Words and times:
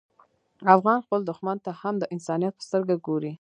افغان 0.75 0.99
خپل 1.05 1.19
دښمن 1.29 1.57
ته 1.65 1.71
هم 1.81 1.95
د 1.99 2.03
انسانیت 2.15 2.53
په 2.57 2.63
سترګه 2.67 2.95
ګوري. 3.07 3.29